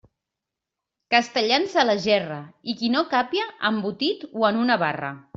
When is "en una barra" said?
4.49-5.13